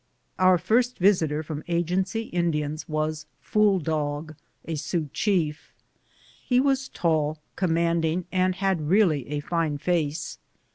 Our 0.39 0.57
first 0.57 0.97
visitor 0.97 1.43
from 1.43 1.63
Agency 1.67 2.21
Indians 2.23 2.89
was 2.89 3.27
Fool 3.39 3.77
dog, 3.77 4.33
a 4.65 4.73
Sioux 4.73 5.11
chief. 5.13 5.75
He 6.43 6.59
was 6.59 6.89
tall, 6.89 7.37
commanding, 7.55 8.25
and 8.31 8.55
had 8.55 8.89
really 8.89 9.29
a 9.29 9.41
fine 9.41 9.77
face. 9.77 10.39